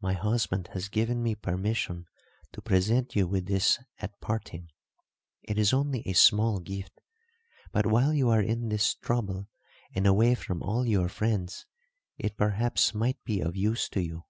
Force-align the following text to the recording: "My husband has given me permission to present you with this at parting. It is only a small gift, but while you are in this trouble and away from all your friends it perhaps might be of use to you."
"My 0.00 0.12
husband 0.12 0.68
has 0.74 0.88
given 0.88 1.24
me 1.24 1.34
permission 1.34 2.06
to 2.52 2.62
present 2.62 3.16
you 3.16 3.26
with 3.26 3.46
this 3.46 3.80
at 3.98 4.20
parting. 4.20 4.70
It 5.42 5.58
is 5.58 5.72
only 5.72 6.04
a 6.06 6.12
small 6.12 6.60
gift, 6.60 7.00
but 7.72 7.84
while 7.84 8.14
you 8.14 8.28
are 8.30 8.40
in 8.40 8.68
this 8.68 8.94
trouble 8.94 9.48
and 9.92 10.06
away 10.06 10.36
from 10.36 10.62
all 10.62 10.86
your 10.86 11.08
friends 11.08 11.66
it 12.16 12.36
perhaps 12.36 12.94
might 12.94 13.18
be 13.24 13.40
of 13.40 13.56
use 13.56 13.88
to 13.88 14.00
you." 14.00 14.22